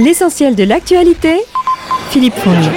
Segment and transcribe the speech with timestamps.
[0.00, 1.36] L'essentiel de l'actualité,
[2.08, 2.70] Philippe Fournier.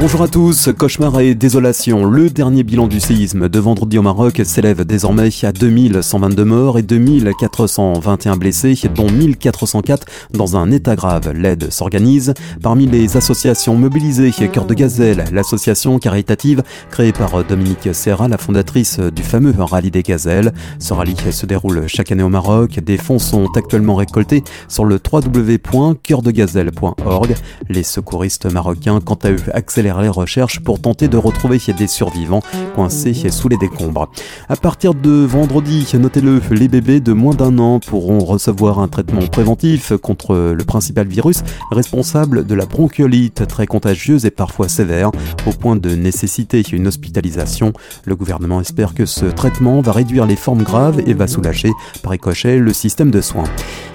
[0.00, 2.04] Bonjour à tous, cauchemar et désolation.
[2.04, 6.82] Le dernier bilan du séisme de vendredi au Maroc s'élève désormais à 2122 morts et
[6.82, 11.30] 2421 blessés, dont 1404 dans un état grave.
[11.32, 12.34] L'aide s'organise.
[12.60, 18.98] Parmi les associations mobilisées, Cœur de Gazelle, l'association caritative créée par Dominique Serra, la fondatrice
[18.98, 20.52] du fameux rallye des gazelles.
[20.80, 22.80] Ce rallye se déroule chaque année au Maroc.
[22.80, 27.36] Des fonds sont actuellement récoltés sur le www.coeurdegazelle.org.
[27.68, 32.42] Les secouristes marocains, quant à eux, accélèrent les recherches pour tenter de retrouver des survivants
[32.74, 34.08] coincés sous les décombres.
[34.48, 39.26] À partir de vendredi, notez-le, les bébés de moins d'un an pourront recevoir un traitement
[39.26, 45.10] préventif contre le principal virus responsable de la bronchiolite très contagieuse et parfois sévère
[45.46, 47.72] au point de nécessiter une hospitalisation.
[48.04, 51.70] Le gouvernement espère que ce traitement va réduire les formes graves et va soulager
[52.02, 53.44] par ricochet le système de soins.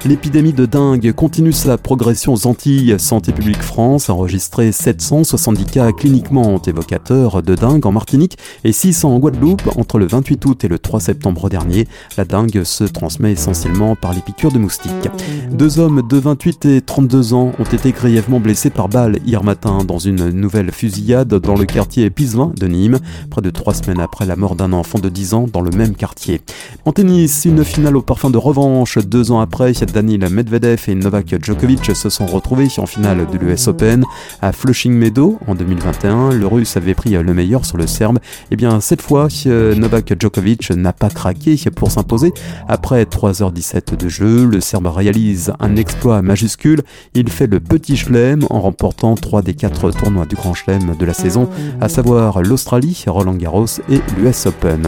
[0.06, 2.96] L'épidémie de dingue continue sa progression aux Antilles.
[3.00, 9.16] Santé publique France a enregistré 770 cas cliniquement évocateur de dingue en Martinique et 600
[9.16, 11.88] en Guadeloupe entre le 28 août et le 3 septembre dernier.
[12.18, 15.10] La dingue se transmet essentiellement par les piqûres de moustiques.
[15.52, 19.80] Deux hommes de 28 et 32 ans ont été grièvement blessés par balle hier matin
[19.86, 23.00] dans une nouvelle fusillade dans le quartier Pisevin de Nîmes,
[23.30, 25.96] près de trois semaines après la mort d'un enfant de 10 ans dans le même
[25.96, 26.42] quartier.
[26.86, 28.98] En tennis, une finale au parfum de revanche.
[28.98, 33.68] Deux ans après, Daniel Medvedev et Novak Djokovic se sont retrouvés en finale de l'US
[33.68, 34.04] Open
[34.42, 38.18] à Flushing Meadow en 2020 le Russe avait pris le meilleur sur le Serbe.
[38.18, 42.34] Et eh bien cette fois, euh, Novak Djokovic n'a pas craqué pour s'imposer.
[42.68, 46.82] Après 3h17 de jeu, le Serbe réalise un exploit majuscule.
[47.14, 51.06] Il fait le petit chelem en remportant 3 des 4 tournois du Grand Chelem de
[51.06, 51.50] la saison,
[51.82, 54.88] à savoir l'Australie, Roland Garros et l'US Open.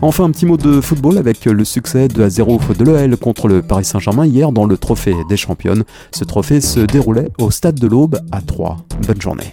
[0.00, 3.62] Enfin, un petit mot de football avec le succès de 0 de l'OL contre le
[3.62, 5.84] Paris Saint-Germain hier dans le trophée des championnes.
[6.12, 8.78] Ce trophée se déroulait au stade de l'Aube à 3.
[9.06, 9.52] Bonne journée.